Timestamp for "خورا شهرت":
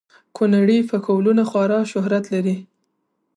1.49-2.25